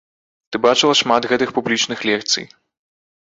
[0.55, 2.45] Ты бачыла шмат гэтых публічных лекцый.